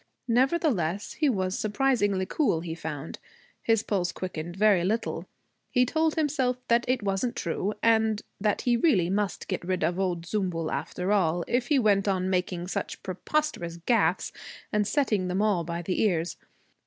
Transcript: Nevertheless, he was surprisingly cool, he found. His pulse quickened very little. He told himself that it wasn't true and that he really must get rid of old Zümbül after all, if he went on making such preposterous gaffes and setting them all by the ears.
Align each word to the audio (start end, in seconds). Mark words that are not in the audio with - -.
Nevertheless, 0.27 1.13
he 1.13 1.29
was 1.29 1.55
surprisingly 1.55 2.25
cool, 2.25 2.61
he 2.61 2.73
found. 2.73 3.19
His 3.61 3.83
pulse 3.83 4.11
quickened 4.11 4.55
very 4.55 4.83
little. 4.83 5.27
He 5.69 5.85
told 5.85 6.15
himself 6.15 6.57
that 6.69 6.85
it 6.87 7.03
wasn't 7.03 7.35
true 7.35 7.75
and 7.83 8.23
that 8.39 8.61
he 8.61 8.75
really 8.75 9.11
must 9.11 9.47
get 9.47 9.63
rid 9.63 9.83
of 9.83 9.99
old 9.99 10.23
Zümbül 10.25 10.73
after 10.73 11.11
all, 11.11 11.45
if 11.47 11.67
he 11.67 11.77
went 11.77 12.07
on 12.07 12.31
making 12.31 12.67
such 12.67 13.03
preposterous 13.03 13.77
gaffes 13.77 14.31
and 14.73 14.87
setting 14.87 15.27
them 15.27 15.39
all 15.39 15.63
by 15.63 15.83
the 15.83 16.01
ears. 16.01 16.35